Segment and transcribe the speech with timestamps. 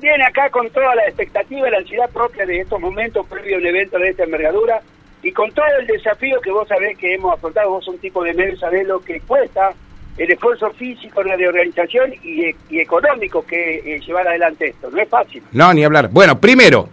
[0.00, 3.58] Viene acá con toda la expectativa y la ansiedad propia de estos momentos previo a
[3.58, 4.80] un evento de esta envergadura
[5.24, 8.32] y con todo el desafío que vos sabés que hemos afrontado, vos un tipo de
[8.32, 9.72] medio, sabés lo que cuesta
[10.16, 14.88] el esfuerzo físico, la de organización y, y económico que eh, llevar adelante esto.
[14.88, 15.42] No es fácil.
[15.50, 16.10] No, ni hablar.
[16.10, 16.88] Bueno, primero,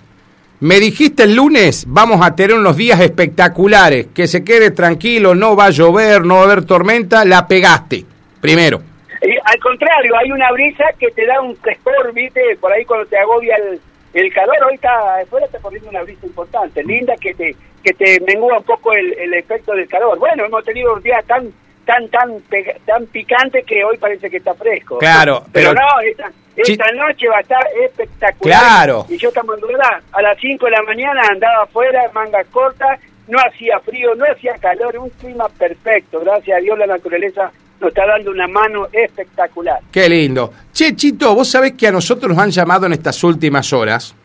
[0.61, 5.55] me dijiste el lunes, vamos a tener unos días espectaculares, que se quede tranquilo, no
[5.55, 8.03] va a llover, no va a haber tormenta, la pegaste,
[8.41, 8.94] primero.
[9.21, 13.05] Eh, al contrario, hay una brisa que te da un frescor, viste, por ahí cuando
[13.05, 13.79] te agobia el,
[14.13, 18.57] el calor, ahorita afuera está corriendo una brisa importante, linda, que te que te mengua
[18.57, 20.17] un poco el, el efecto del calor.
[20.17, 21.53] Bueno, hemos tenido un día tan
[21.85, 22.41] tan tan
[22.85, 24.97] tan picante que hoy parece que está fresco.
[24.97, 28.59] Claro, pero, no, esta, esta noche va a estar espectacular.
[28.59, 29.05] Claro.
[29.07, 32.97] Y yo estamos en verdad, a las 5 de la mañana andaba afuera, manga corta,
[33.27, 36.19] no hacía frío, no hacía calor, un clima perfecto.
[36.21, 37.51] Gracias a Dios la naturaleza
[37.85, 39.79] nos está dando una mano espectacular.
[39.91, 40.51] Qué lindo.
[40.73, 44.15] Che, Chito, vos sabés que a nosotros nos han llamado en estas últimas horas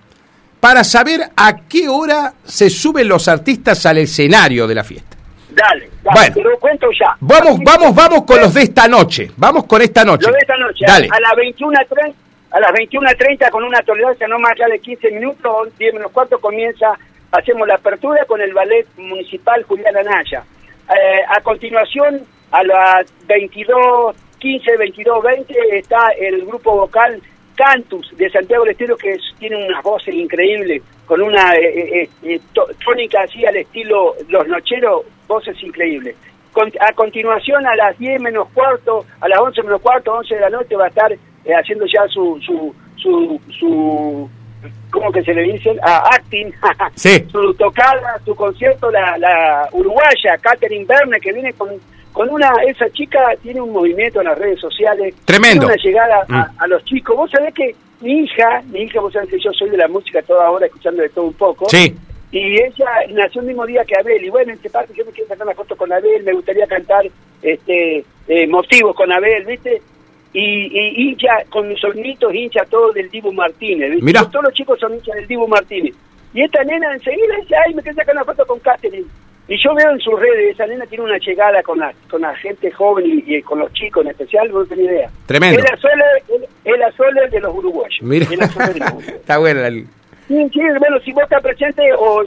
[0.58, 5.16] para saber a qué hora se suben los artistas al escenario de la fiesta.
[5.50, 7.16] Dale, dale bueno, te lo cuento ya.
[7.20, 9.30] Vamos, vamos, vamos con los de esta noche.
[9.36, 10.26] Vamos con esta noche.
[10.26, 10.84] Lo de esta noche.
[10.86, 11.08] Dale.
[11.10, 12.14] A las 21.30
[12.52, 16.40] a las 21.30 con una tolerancia no más allá de 15 minutos, 10 menos cuarto
[16.40, 16.98] comienza,
[17.30, 20.42] hacemos la apertura con el ballet municipal Julián Anaya.
[20.88, 27.20] Eh, a continuación, a las 22, 15, 22, 20 está el grupo vocal
[27.54, 32.10] Cantus de Santiago del Estero que es, tiene unas voces increíbles, con una eh, eh,
[32.22, 32.40] eh
[32.84, 36.16] tónica así al estilo Los Nocheros, voces increíbles.
[36.52, 40.40] Con, a continuación, a las 10 menos cuarto, a las 11 menos cuarto, 11 de
[40.40, 41.18] la noche va a estar eh,
[41.54, 44.30] haciendo ya su, su, su, su
[44.90, 45.76] ¿cómo que se le dice?
[45.82, 46.52] Ah, acting,
[46.94, 47.24] sí.
[47.30, 51.68] su tocada, su concierto, la, la uruguaya, Catherine Verne, que viene con,
[52.12, 55.14] con una, esa chica tiene un movimiento en las redes sociales.
[55.24, 55.66] Tremendo.
[55.66, 56.54] Una llegada a, Mm.
[56.58, 57.16] a los chicos.
[57.16, 60.22] Vos sabés que mi hija, mi hija, vos sabés que yo soy de la música
[60.22, 61.68] toda hora, escuchando de todo un poco.
[61.68, 61.94] Sí.
[62.32, 64.24] Y ella nació el mismo día que Abel.
[64.24, 66.66] Y bueno, en este parte yo me quiero sacar una foto con Abel, me gustaría
[66.66, 67.04] cantar
[67.42, 69.82] este eh, motivos con Abel, ¿viste?
[70.32, 74.04] Y, y hincha, con mis sobrinitos, hincha todo del Dibu Martínez, ¿viste?
[74.04, 74.30] Mirá.
[74.30, 75.94] Todos los chicos son hinchas del Dibu Martínez.
[76.32, 79.06] Y esta nena enseguida dice, ay, me quiero sacar una foto con Catherine.
[79.50, 82.32] Y yo veo en sus redes, esa nena tiene una llegada con la, con la
[82.36, 85.10] gente joven y, y con los chicos en especial, no tenía idea.
[85.26, 85.58] Tremendo.
[85.58, 86.04] Es la sola,
[86.64, 86.78] es-
[87.14, 87.98] la de los uruguayos.
[88.00, 89.08] Mira, la de los uruguayos.
[89.08, 89.66] está buena.
[89.66, 89.86] el-
[90.28, 92.22] Sí, sí, bueno, si vos estás presente o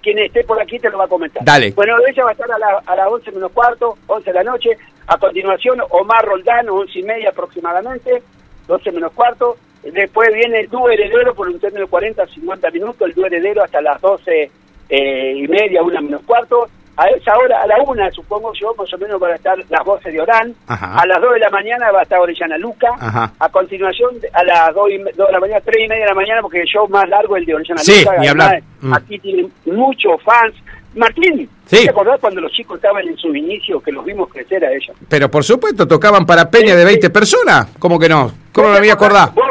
[0.00, 1.44] quien esté por aquí te lo va a comentar.
[1.44, 1.72] Dale.
[1.72, 4.44] Bueno, ella va a estar a, la, a las 11 menos cuarto, 11 de la
[4.44, 4.70] noche.
[5.08, 8.22] A continuación, Omar Roldán, 11 y media aproximadamente,
[8.68, 9.56] 12 menos cuarto.
[9.82, 13.64] Después viene el dúo heredero por un término de 40 50 minutos, el dúo heredero
[13.64, 14.50] hasta las 12
[14.88, 16.68] eh, y media, una menos cuarto.
[17.00, 19.84] A esa hora, a la una, supongo yo, más o menos van a estar las
[19.84, 20.52] voces de Orán.
[20.66, 20.96] Ajá.
[20.98, 22.88] A las 2 de la mañana va a estar Orellana Luca.
[22.98, 23.32] Ajá.
[23.38, 26.62] A continuación, a las 2, de la mañana, 3 y media de la mañana, porque
[26.62, 28.16] el show más largo es el de Orellana Sí, Luca.
[28.18, 28.62] ni Además, hablar.
[28.80, 28.94] Mm.
[28.94, 30.54] Aquí tienen muchos fans.
[30.96, 31.84] Martín, Sí.
[31.84, 34.96] ¿te acordás cuando los chicos estaban en sus inicios, que los vimos crecer a ellos?
[35.08, 37.68] Pero por supuesto, tocaban para peña de 20 personas.
[37.78, 38.32] ¿Cómo que no?
[38.52, 39.32] ¿Cómo no me voy a acordar?
[39.34, 39.44] Vos,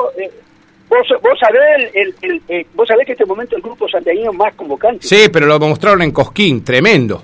[0.89, 4.53] vos, vos sabés, el, el, eh, vos sabés que este momento el grupo santiaguino más
[4.55, 5.05] convocante.
[5.07, 6.63] Sí, pero lo mostraron en Cosquín.
[6.63, 7.21] Tremendo.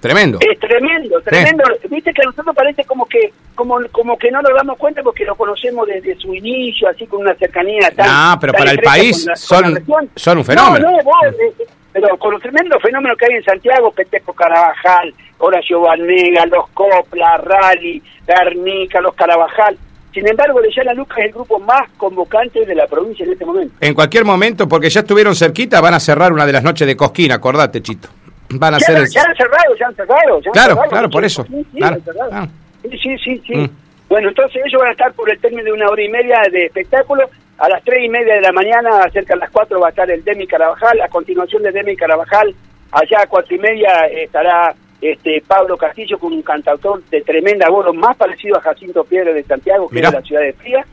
[0.00, 0.38] Tremendo.
[0.40, 1.64] Es tremendo, tremendo.
[1.88, 5.24] Viste que a nosotros parece como que como como que no nos damos cuenta porque
[5.24, 8.06] lo conocemos desde su inicio, así con una cercanía tan.
[8.10, 9.82] Ah, pero tan para el país la- son-
[10.14, 10.90] son un fenómeno.
[10.90, 15.14] No, no, vos, eh, pero con los tremendos fenómenos que hay en Santiago, Peteco Carabajal,
[15.38, 19.78] Horacio Vanega, los Copla, Rally, Garnica, los Carabajal.
[20.14, 23.74] Sin embargo, Leyana Lucas es el grupo más convocante de la provincia en este momento.
[23.80, 26.96] En cualquier momento, porque ya estuvieron cerquita, van a cerrar una de las noches de
[26.96, 28.08] Cosquín, acordate, Chito.
[28.50, 29.08] Van a Ya, hacer el...
[29.08, 30.40] ya han cerrado, ya han cerrado.
[30.40, 31.44] Ya han Claro, cerrado, claro, por eso.
[31.44, 32.48] Sí, sí, Claro, claro.
[32.82, 33.42] Sí, sí, sí.
[33.46, 33.56] sí.
[33.56, 33.68] Mm.
[34.08, 36.66] Bueno, entonces ellos van a estar por el término de una hora y media de
[36.66, 37.28] espectáculo.
[37.58, 40.08] A las tres y media de la mañana, cerca de las cuatro, va a estar
[40.10, 41.00] el Demi Carabajal.
[41.00, 42.54] A continuación de Demi Carabajal,
[42.92, 44.74] allá a cuatro y media estará
[45.10, 49.32] este Pablo Castillo con un cantautor de tremenda voz, lo más parecido a Jacinto Piedra
[49.32, 50.08] de Santiago, que Mirá.
[50.08, 50.86] es de la ciudad de Fría.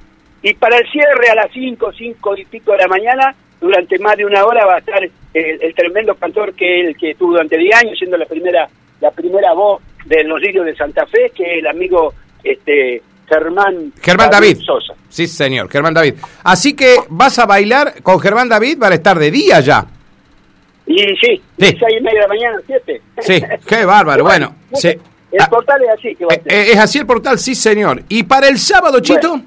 [0.44, 4.18] Y para el cierre a las cinco, cinco y pico de la mañana, durante más
[4.18, 7.58] de una hora va a estar el, el tremendo cantor que el que estuvo durante
[7.58, 8.68] 10 años siendo la primera
[9.00, 13.94] la primera voz de los lirios de Santa Fe, que es el amigo este Germán
[14.02, 14.58] Germán David.
[14.66, 14.94] Sosa.
[15.08, 16.16] Sí, señor, Germán David.
[16.44, 19.86] Así que vas a bailar con Germán David, van a estar de día ya.
[20.92, 21.78] Y sí, Sí.
[21.80, 23.02] seis y media de la mañana, siete.
[23.20, 24.24] Sí, qué bárbaro.
[24.24, 24.90] Bueno, sí.
[25.32, 26.52] El Ah, portal es así que va a eh, ser.
[26.54, 28.04] eh, es así el portal, sí, señor.
[28.10, 29.30] ¿Y para el sábado, Chito?
[29.30, 29.46] Bueno.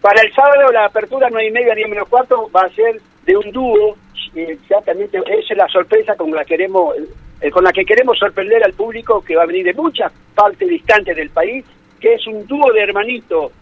[0.00, 3.36] Para el sábado la apertura nueve y media, diez menos cuarto, va a ser de
[3.36, 3.96] un dúo,
[4.34, 6.94] eh, exactamente, esa es la sorpresa con la queremos,
[7.40, 10.68] eh, con la que queremos sorprender al público que va a venir de muchas partes
[10.68, 11.64] distantes del país,
[12.00, 13.52] que es un dúo de hermanitos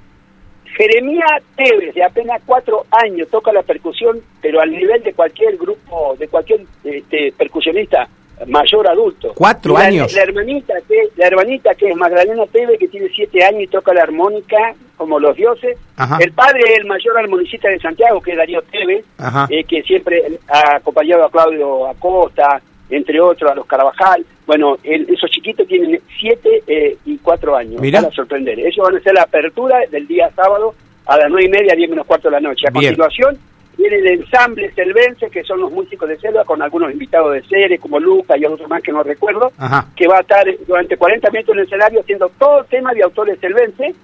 [0.77, 1.25] Jeremía
[1.57, 6.29] Tevez, de apenas cuatro años, toca la percusión, pero al nivel de cualquier grupo, de
[6.29, 8.09] cualquier este, percusionista
[8.47, 9.33] mayor adulto.
[9.35, 10.13] Cuatro La- años.
[10.13, 13.93] La hermanita, que, la hermanita que es Magdalena Tevez, que tiene siete años y toca
[13.93, 15.77] la armónica como los dioses.
[15.97, 16.19] Ajá.
[16.21, 19.05] El padre es el mayor armonicista de Santiago, que es Darío Tevez,
[19.51, 24.25] eh, que siempre ha acompañado a Claudio Acosta, entre otros, a los Carvajal.
[24.47, 27.81] Bueno, el- esos chiquitos tienen siete eh, y cuatro años.
[27.81, 28.01] Mirá.
[28.03, 28.59] Para sorprender.
[28.59, 30.75] Ellos van a hacer la apertura del día sábado
[31.07, 32.67] a las nueve y media, diez menos cuarto de la noche.
[32.67, 32.95] A Bien.
[32.95, 33.39] continuación,
[33.77, 37.79] viene el ensamble selvense, que son los músicos de selva, con algunos invitados de serie,
[37.79, 39.87] como Luca y otros más que no recuerdo, Ajá.
[39.97, 43.39] que va a estar durante 40 minutos en el escenario haciendo todo tema de autores
[43.41, 43.95] selvense,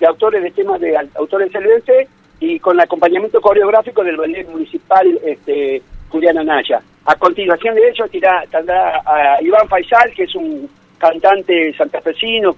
[0.00, 2.08] de autores de temas de autores selvense,
[2.40, 6.80] y con el acompañamiento coreográfico del ballet municipal este, Julián Anaya.
[7.08, 10.68] A continuación de ello tirá- tendrá a Iván Faisal, que es un
[10.98, 12.54] cantante santafesino,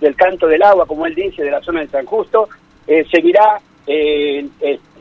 [0.00, 2.48] del canto del agua, como él dice, de la zona de San Justo,
[2.86, 4.46] eh, seguirá eh,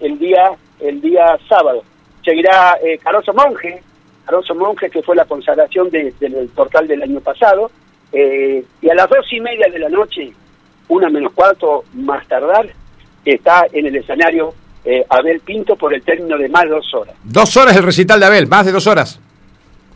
[0.01, 0.51] el día
[0.81, 1.81] el día sábado.
[2.25, 3.81] Seguirá eh, Caroso Monje,
[4.25, 7.71] Caroso Monje, que fue la consagración de- del portal del año pasado,
[8.11, 10.33] eh, y a las dos y media de la noche,
[10.89, 12.67] una menos cuarto más tardar,
[13.23, 14.53] está en el escenario
[14.85, 17.15] eh, Abel Pinto por el término de más de dos horas.
[17.23, 19.19] Dos horas el recital de Abel, más de dos horas.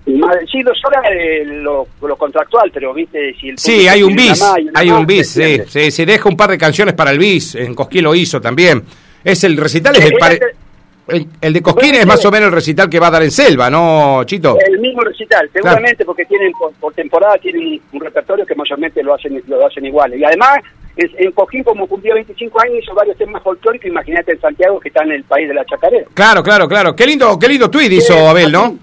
[0.05, 4.13] Más, sí, dos horas eh, lo, lo contractual, pero viste, si el Sí, hay un
[4.13, 4.43] bis,
[4.73, 7.73] hay un bis, ¿se sí, se deja un par de canciones para el bis, en
[7.73, 8.83] Cosquín lo hizo también.
[9.23, 10.55] Es el recital, es el, Eh, ese-
[11.07, 13.23] el, el de Cosquín Bueno, es más o menos el recital que va a dar
[13.23, 14.57] en Selva, ¿no, Chito?
[14.65, 19.13] El mismo recital, seguramente porque tienen por, por temporada tienen un repertorio que mayormente lo
[19.13, 20.19] hacen lo hacen iguales.
[20.19, 20.59] Y además,
[20.95, 23.87] es- en Cojín, como cumplió 25 años, hizo varios temas folclóricos.
[23.87, 26.05] Imagínate en Santiago, que está en el país de la chacarera.
[26.13, 26.95] Claro, claro, claro.
[26.95, 28.77] Qué lindo, qué lindo tweet hizo Abel, ¿no?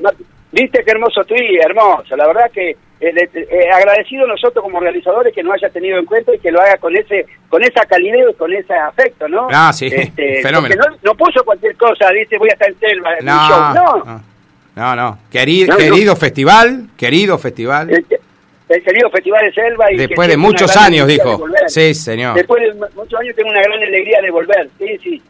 [0.00, 2.16] Martín, Viste qué hermoso tweet, hermoso.
[2.16, 6.34] La verdad que eh, eh, agradecido nosotros como realizadores que nos haya tenido en cuenta
[6.34, 9.48] y que lo haga con ese con esa calidez y con ese afecto, ¿no?
[9.50, 10.74] Ah, sí, Este, fenómeno.
[10.76, 13.58] No, no puso cualquier cosa, dice voy a estar en Selva, en un No, show.
[13.74, 14.22] No, no,
[14.76, 15.18] no, no.
[15.32, 15.78] Queri- No, no.
[15.78, 17.90] querido festival, querido festival.
[17.90, 18.04] el,
[18.68, 19.92] el querido Festival de Selva.
[19.92, 21.44] Y que Después de muchos años, dijo.
[21.68, 22.34] Sí, señor.
[22.34, 24.68] Después de mu- muchos años tengo una gran alegría de volver.
[24.78, 25.22] Sí, sí.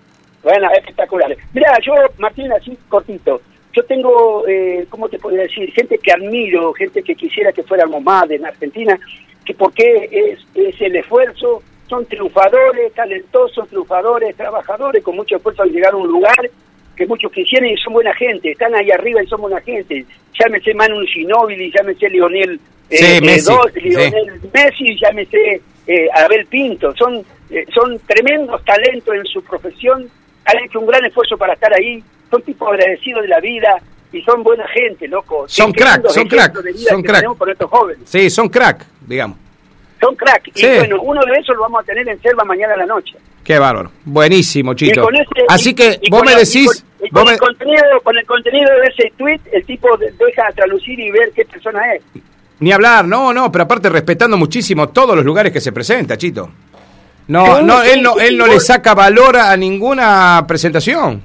[0.43, 1.37] Bueno, espectacular.
[1.53, 3.41] Mira, yo, Martín, así cortito.
[3.77, 5.71] Yo tengo, eh, ¿cómo te podría decir?
[5.73, 8.99] Gente que admiro, gente que quisiera que fuéramos más en Argentina,
[9.45, 15.71] que porque es, es el esfuerzo, son triunfadores, talentosos, triunfadores, trabajadores, con mucho esfuerzo han
[15.71, 16.51] llegado a un lugar
[16.97, 20.07] que muchos quisieran y son buena gente, están ahí arriba y son buena gente.
[20.41, 22.59] Llámese Manu Ginóbili, llámese Lionel
[22.89, 23.81] eh, Sí, eh, Messi, Dos, sí.
[23.81, 30.09] Lionel Messi, llámese eh, Abel Pinto, son, eh, son tremendos talentos en su profesión,
[30.47, 33.77] han hecho un gran esfuerzo para estar ahí, son tipos agradecidos de la vida
[34.13, 35.45] y son buena gente, loco.
[35.49, 36.55] Son crack, son crack,
[36.89, 37.35] son crack.
[37.37, 38.03] por estos jóvenes.
[38.09, 39.39] Sí, son crack, digamos.
[40.01, 40.51] Son crack.
[40.55, 40.67] Sí.
[40.67, 43.17] Y bueno, uno de esos lo vamos a tener en Selva mañana a la noche.
[43.43, 43.91] Qué bárbaro.
[44.05, 45.09] Buenísimo, Chito.
[45.11, 46.85] ese- Así y- que y vos me y decís...
[47.13, 50.99] con- me- el contenido, con el contenido de ese tweet, el tipo de- deja traducir
[50.99, 52.03] y ver qué persona es.
[52.59, 56.51] Ni hablar, no, no, pero aparte respetando muchísimo todos los lugares que se presenta, Chito.
[57.29, 61.23] No, no, él no, él no le saca valor a ninguna presentación.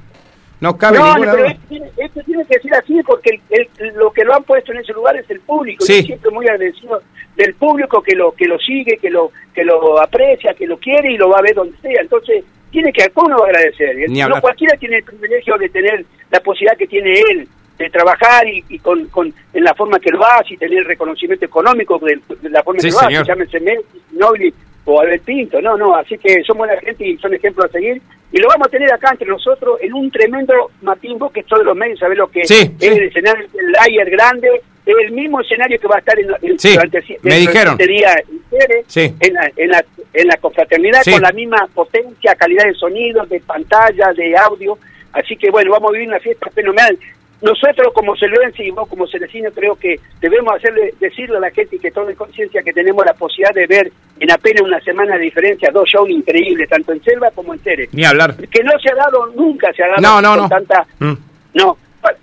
[0.62, 1.52] No cabe No, ninguna pero duda.
[1.52, 4.72] esto tiene, esto tiene que ser así porque el- el- lo que lo han puesto
[4.72, 5.84] en ese lugar es el público.
[5.84, 6.02] Sí.
[6.02, 7.02] Yo siempre muy agradecido
[7.36, 11.12] del público que lo que lo sigue, que lo que lo aprecia, que lo quiere
[11.12, 12.00] y lo va a ver donde sea.
[12.02, 13.96] Entonces, tiene que uno agradecer.
[14.10, 18.64] No cualquiera tiene el privilegio de tener la posibilidad que tiene él de trabajar y,
[18.70, 22.50] y con, con en la forma que lo hace y tener reconocimiento económico de, de
[22.50, 23.22] la forma Sí, que lo señor.
[23.24, 24.54] hace, llámese Messi, Nobili
[24.86, 28.02] o Albert Pinto, no, no, así que son buena gente y son ejemplos a seguir
[28.32, 30.72] y lo vamos a tener acá entre nosotros en un tremendo
[31.18, 32.88] vos que es todo los medios sabés lo que Sí, es sí.
[32.88, 34.50] el escenario el ayer grande
[34.86, 37.78] es el mismo escenario que va a estar en, en- Sí, durante, me dijeron.
[37.78, 39.14] día en Ceres, Sí.
[39.20, 43.40] en, la, en, la, en la confraternidad con la misma potencia, calidad de sonido, de
[43.42, 44.78] pantalla, de audio.
[45.14, 46.98] Así que bueno, vamos a vivir una fiesta fenomenal.
[47.42, 51.80] Nosotros como celuense y vos como celecino creo que debemos hacerle decirle a la gente
[51.80, 55.72] que tome conciencia que tenemos la posibilidad de ver en apenas una semana de diferencia
[55.74, 57.90] dos shows increíbles, tanto en Selva como en Ceres.
[57.94, 58.36] Ni hablar.
[58.36, 60.50] Que no se ha dado, nunca se ha dado No, no, con no.
[60.50, 60.86] tanta...
[61.00, 61.14] Mm.
[61.56, 61.78] No,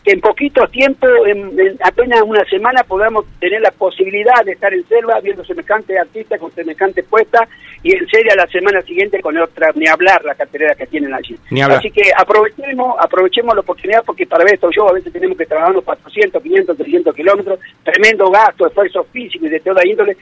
[0.05, 4.73] que en poquito tiempo, en, en apenas una semana, podamos tener la posibilidad de estar
[4.73, 7.47] en selva viendo semejante artista con semejante puesta
[7.83, 11.15] y en serie a la semana siguiente con otra, ni hablar la cartelera que tienen
[11.15, 11.37] allí.
[11.71, 15.47] Así que aprovechemos, aprovechemos la oportunidad porque para ver estos shows a veces tenemos que
[15.47, 20.17] trabajar unos 400, 500, 300 kilómetros, tremendo gasto, esfuerzo físico y de toda índole.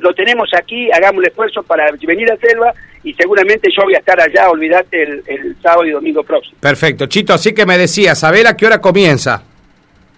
[0.00, 2.72] Lo tenemos aquí, hagamos el esfuerzo para venir a Selva
[3.02, 6.56] y seguramente yo voy a estar allá, olvídate, el, el sábado y domingo próximo.
[6.60, 7.06] Perfecto.
[7.06, 9.42] Chito, así que me decías, a ver a qué hora comienza.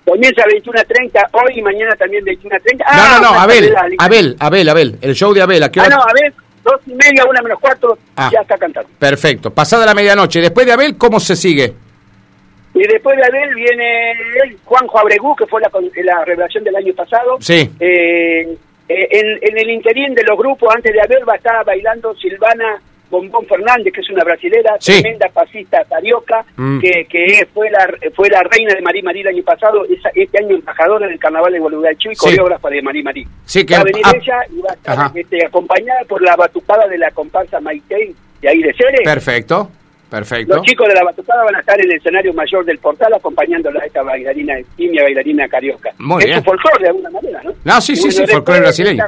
[0.04, 2.84] Comienza a 21.30 hoy y mañana también 21.30.
[2.94, 5.84] no, no, no, una Abel, Abel, Abel, Abel, el show de Abel, ¿a qué Ah,
[5.86, 5.96] hora?
[5.96, 8.28] no, a ver, dos y media, una menos cuatro, Ah.
[8.30, 8.90] ya está cantando.
[8.98, 9.50] Perfecto.
[9.50, 10.42] Pasada la medianoche.
[10.42, 11.72] Después de Abel, ¿cómo se sigue?
[12.74, 14.12] Y después de Abel viene
[14.64, 15.70] Juanjo Abregú, que fue la,
[16.02, 17.38] la revelación del año pasado.
[17.40, 17.70] Sí.
[17.80, 21.64] Eh, eh, en, en el interín de los grupos, antes de Abel, va a estar
[21.64, 25.00] bailando Silvana Bombón Fernández, que es una brasilera, Sí.
[25.00, 26.80] tremenda pasista carioca, Mm.
[26.80, 30.38] que, que fue la fue la reina de Marí Marí el año pasado, esa- este
[30.42, 32.20] año embajadora del Carnaval de Gualeguaychú y Sí.
[32.24, 33.24] coreógrafa de Marí Marí.
[33.44, 36.34] Sí, que- va a venir ah, ella y va a estar este, acompañada por la
[36.34, 39.00] batucada de la comparsa Maite de ahí de Ceres.
[39.04, 39.70] Perfecto.
[40.10, 40.54] Perfecto.
[40.56, 43.80] Los chicos de la batucada van a estar en el escenario mayor del portal acompañándola
[43.82, 45.90] a esta bailarina, timia bailarina carioca.
[45.98, 46.38] Muy es bien.
[46.38, 47.52] su folclore de alguna manera, ¿no?
[47.64, 49.04] No, sí, Y sí, sí, folclore brasileño.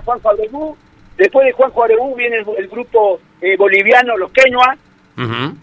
[1.17, 4.77] después de Juanjo Abreu viene el, el grupo eh, boliviano Los Quenoa,
[5.17, 5.57] Ujú.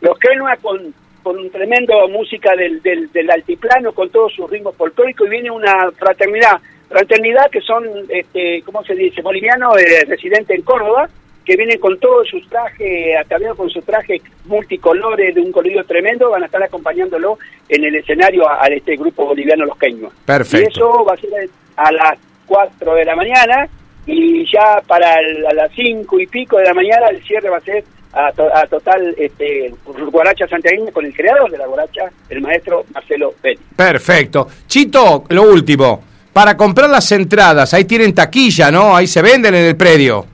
[0.00, 4.74] Los Quenoa con, con un tremendo música del, del, del altiplano, con todos sus ritmos
[4.76, 10.56] folclóricos, y viene una fraternidad, fraternidad que son, este, ¿cómo se dice?, bolivianos eh, residentes
[10.56, 11.08] en Córdoba,
[11.44, 16.30] que vienen con todos sus trajes, ataviados con sus trajes multicolores de un colorido tremendo,
[16.30, 20.12] van a estar acompañándolo en el escenario a, a este grupo boliviano Los Queños.
[20.24, 20.68] Perfecto.
[20.68, 23.68] Y eso va a ser a las 4 de la mañana
[24.06, 27.56] y ya para el- a las 5 y pico de la mañana el cierre va
[27.58, 29.72] a ser a, to- a total este,
[30.10, 33.58] guaracha santiagueña con el creador de la guaracha, el maestro Marcelo Pérez.
[33.74, 34.46] Perfecto.
[34.66, 36.02] Chito, lo último.
[36.32, 38.96] Para comprar las entradas, ahí tienen taquilla, ¿no?
[38.96, 40.26] Ahí se venden en el predio.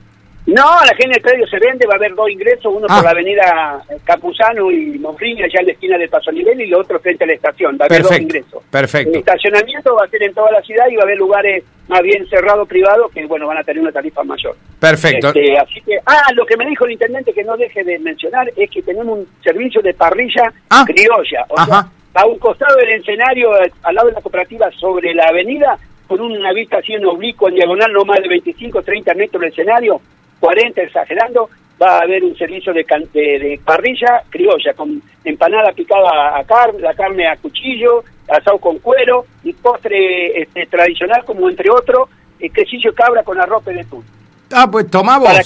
[0.53, 2.95] No, la gente del predio se vende, va a haber dos ingresos, uno Ah.
[2.95, 6.73] por la avenida Capuzano y Monfrini, allá en la esquina del Paso Nivel, y el
[6.75, 8.63] otro frente a la estación, va a haber dos ingresos.
[8.71, 9.11] Perfecto.
[9.11, 12.01] El estacionamiento va a ser en toda la ciudad y va a haber lugares más
[12.01, 14.55] bien cerrados, privados, que bueno, van a tener una tarifa mayor.
[14.79, 15.27] Perfecto.
[15.29, 18.49] Este, así que, ah, lo que me dijo el intendente que no deje de mencionar
[18.55, 20.83] es que tenemos un servicio de parrilla Ah.
[20.85, 21.45] criolla.
[21.49, 21.65] O Ajá.
[22.13, 25.77] sea, a un costado del escenario, eh, al lado de la cooperativa, sobre la avenida,
[26.07, 29.51] con una vista así en oblicuo, en diagonal, no más de 25, 30 metros del
[29.51, 30.01] escenario,
[30.39, 31.49] 40 exagerando,
[31.81, 36.43] va a haber un servicio de, can- de, de parrilla criolla, con empanada picada a
[36.43, 42.09] carne, la carne a cuchillo, asado con cuero, y postre este, tradicional, como entre otros,
[42.39, 44.03] eh, quesillo cabra con arroz de atún.
[44.51, 44.89] Ah, pues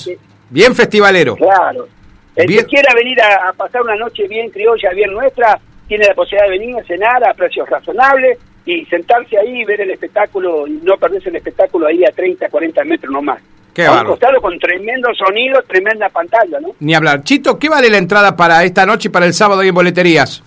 [0.03, 0.17] que-
[0.49, 1.35] Bien festivalero.
[1.35, 1.87] Claro.
[2.35, 2.61] El Bien.
[2.61, 6.45] que quiera venir a, a pasar una noche bien criolla, bien nuestra, tiene la posibilidad
[6.49, 10.79] de venir a cenar a precios razonables y sentarse ahí y ver el espectáculo y
[10.83, 13.39] no perderse el espectáculo ahí a 30, 40 metros nomás.
[13.73, 14.09] Qué a un bárbaro.
[14.11, 16.69] costado con tremendo sonido, tremenda pantalla, ¿no?
[16.79, 17.23] Ni hablar.
[17.23, 20.43] Chito, ¿qué vale la entrada para esta noche y para el sábado ahí en boleterías?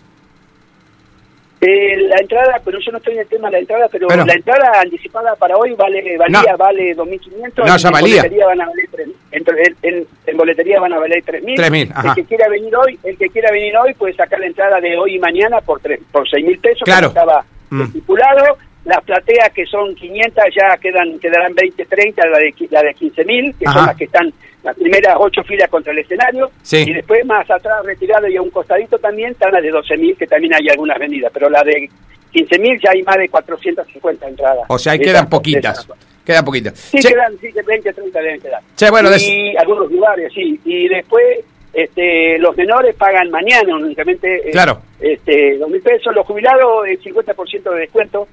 [1.58, 4.32] Eh, la entrada, pero yo no estoy en el tema de la entrada, pero la
[4.34, 6.56] entrada anticipada para hoy vale valía No.
[6.58, 7.66] vale 2.500.
[7.66, 8.16] No, ya valía.
[8.22, 9.14] boletería van a valer 3.000.
[9.32, 9.44] En,
[9.82, 11.56] en- en boletería van a valer 3.000.
[11.56, 12.08] 3.000, ajá.
[12.10, 14.98] El que quiera venir hoy, el que quiera venir hoy puede sacar la entrada de
[14.98, 17.08] hoy y mañana por tres, por 6.000 pesos, Claro.
[17.08, 17.82] como estaba Mm.
[17.82, 18.58] estipulado.
[18.86, 23.58] Las plateas que son 500 ya quedan quedarán 20, 30, la de, la de 15.000,
[23.58, 23.78] que Ajá.
[23.78, 26.50] son las que están las primeras ocho filas contra el escenario.
[26.62, 26.84] Sí.
[26.86, 30.26] Y después más atrás, retirado y a un costadito también, están las de 12.000, que
[30.26, 31.88] también hay algunas vendidas, pero la de
[32.32, 34.64] 15.000 ya hay más de 450 entradas.
[34.68, 35.86] O sea, ahí De quedan poquitas.
[35.86, 35.94] de.
[36.24, 36.78] Quedan poquitas.
[36.78, 38.60] Sí, Che, quedan, sí, que 20, 30 deben quedar.
[38.76, 40.60] Che, bueno, y algunos lugares, sí.
[40.64, 41.24] Y después,
[41.72, 44.48] este, los menores pagan mañana únicamente.
[44.48, 44.80] eh, Claro.
[45.00, 46.14] Este, dos mil pesos.
[46.14, 48.26] Los jubilados, el 50% de descuento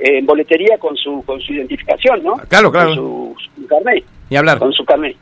[0.00, 2.36] en boletería con su con su identificación, ¿no?
[2.48, 2.88] Claro, claro.
[2.88, 4.04] Con su, su carnet.
[4.30, 4.58] Ni hablar.
[4.58, 5.16] Con su carnet.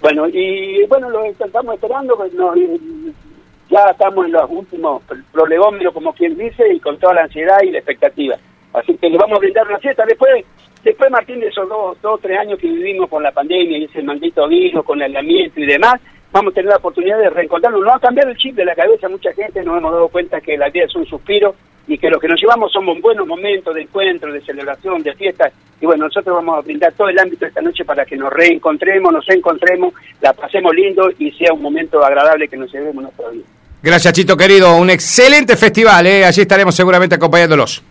[0.00, 2.16] Bueno, y bueno, lo estamos esperando.
[2.16, 3.12] pues, no, y-
[3.68, 5.02] ya estamos en los últimos
[5.32, 8.36] prolegómenos, como quien dice, y con toda la ansiedad y la expectativa.
[8.72, 10.04] Así que le vamos a brindar una fiesta.
[10.06, 10.44] Después,
[10.84, 14.02] después Martín, de esos dos, dos tres años que vivimos con la pandemia y ese
[14.02, 17.82] maldito virus, con el aislamiento y demás, vamos a tener la oportunidad de reencontrarnos.
[17.82, 20.40] Nos ha cambiado el chip de la cabeza a mucha gente, nos hemos dado cuenta
[20.40, 21.56] que la vida es un suspiro
[21.86, 25.52] y que lo que nos llevamos son buenos momentos de encuentro, de celebración, de fiestas.
[25.80, 29.12] Y bueno, nosotros vamos a brindar todo el ámbito esta noche para que nos reencontremos,
[29.12, 33.44] nos encontremos, la pasemos lindo y sea un momento agradable que nos llevemos nuestra vida.
[33.82, 34.76] Gracias, Chito querido.
[34.76, 36.24] Un excelente festival, ¿eh?
[36.24, 37.82] Allí estaremos seguramente acompañándolos.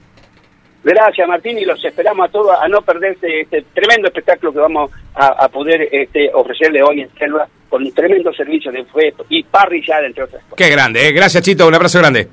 [0.83, 4.91] Gracias Martín y los esperamos a todos a no perderse este tremendo espectáculo que vamos
[5.15, 9.41] a, a poder este, ofrecerle hoy en Selva con un tremendo servicio de fuego y
[9.43, 10.57] parrillada entre otras cosas.
[10.57, 11.11] Qué grande, ¿eh?
[11.11, 11.67] Gracias, Chito.
[11.67, 12.27] Un abrazo grande.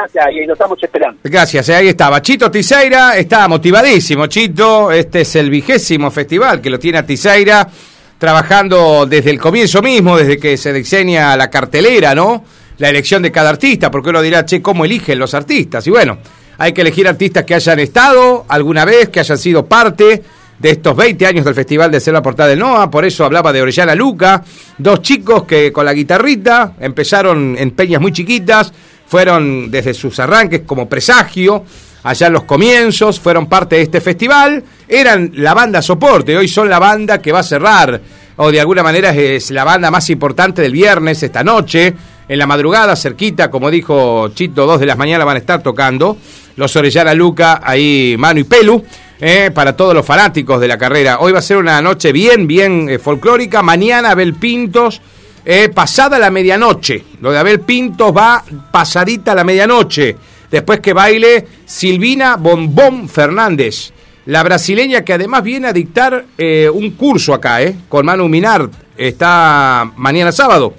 [0.00, 1.20] Gracias y lo estamos esperando.
[1.22, 2.22] Gracias, eh, ahí estaba.
[2.22, 4.90] Chito Tiseira está motivadísimo, Chito.
[4.90, 7.68] Este es el vigésimo festival que lo tiene a Tiseira,
[8.16, 12.44] trabajando desde el comienzo mismo, desde que se diseña la cartelera, ¿no?
[12.78, 15.86] La elección de cada artista, porque uno dirá, che, ¿cómo eligen los artistas?
[15.86, 16.18] Y bueno,
[16.56, 20.22] hay que elegir artistas que hayan estado alguna vez, que hayan sido parte
[20.58, 23.62] de estos 20 años del Festival de Selva Portal del NOA, por eso hablaba de
[23.62, 24.42] Orellana Luca,
[24.78, 28.72] dos chicos que con la guitarrita empezaron en peñas muy chiquitas,
[29.10, 31.64] fueron desde sus arranques como presagio,
[32.04, 36.70] allá en los comienzos, fueron parte de este festival, eran la banda soporte, hoy son
[36.70, 38.00] la banda que va a cerrar
[38.36, 41.92] o de alguna manera es la banda más importante del viernes, esta noche,
[42.28, 46.16] en la madrugada, cerquita, como dijo Chito, dos de las mañanas van a estar tocando
[46.54, 48.84] los Orellana Luca, ahí Manu y Pelu.
[49.22, 51.18] Eh, para todos los fanáticos de la carrera.
[51.20, 53.62] Hoy va a ser una noche bien, bien eh, folclórica.
[53.62, 55.02] Mañana Abel Pintos,
[55.44, 57.04] eh, pasada la medianoche.
[57.20, 60.16] Lo de Abel Pintos va pasadita la medianoche.
[60.50, 63.92] Después que baile Silvina Bombón Fernández,
[64.26, 66.24] la brasileña que además viene a dictar
[66.72, 68.68] un curso acá, eh, con Manu Minar.
[68.96, 70.74] Está mañana sábado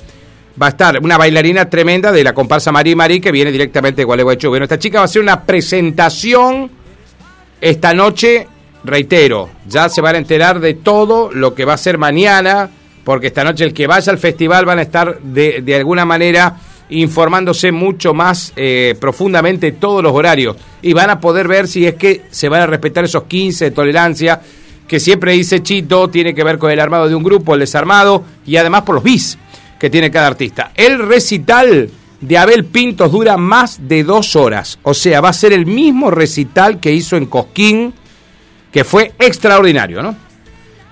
[0.62, 4.06] va a estar una bailarina tremenda de la comparsa Marí Marí que viene directamente de
[4.06, 4.50] Gualeguaychú.
[4.50, 6.70] Bueno, esta chica va a hacer una presentación
[7.60, 8.48] esta noche,
[8.84, 12.70] reitero, ya se van a enterar de todo lo que va a ser mañana,
[13.04, 16.56] porque esta noche el que vaya al festival van a estar de, de alguna manera
[16.92, 21.96] informándose mucho más eh, profundamente todos los horarios y van a poder ver si es
[21.96, 24.42] que se van a respetar esos 15 de tolerancia
[24.88, 28.26] que siempre dice Chito, tiene que ver con el armado de un grupo, el desarmado
[28.46, 29.38] y además por los bis
[29.80, 30.74] que tiene cada artista.
[30.76, 31.90] El recital
[32.20, 34.78] de Abel Pintos dura más de dos horas.
[34.84, 37.94] O sea, va a ser el mismo recital que hizo en Cosquín,
[38.72, 40.16] que fue extraordinario, ¿no?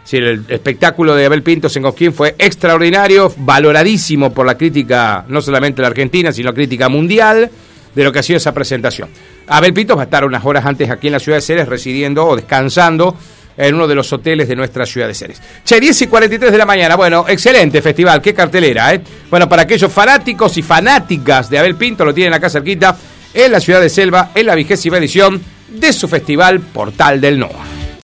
[0.10, 5.40] Sí, el espectáculo de Abel Pintos en Cosquín fue extraordinario, valoradísimo por la crítica, no
[5.40, 7.48] solamente la Argentina, sino la crítica mundial
[7.94, 9.08] de lo que ha sido esa presentación.
[9.46, 12.26] Abel Pintos va a estar unas horas antes aquí en la ciudad de Ceres residiendo
[12.26, 13.16] o descansando
[13.56, 15.44] en uno de los hoteles de nuestra ciudad de Ceres.
[15.64, 16.96] Che, 10 y 43 de la mañana.
[16.96, 19.04] Bueno, excelente festival, qué cartelera, ¿eh?
[19.30, 22.98] Bueno, para aquellos fanáticos y fanáticas de Abel Pinto, lo tienen acá cerquita,
[23.32, 25.40] en la ciudad de Selva, en la vigésima edición
[25.70, 27.79] de su festival Portal del Noa.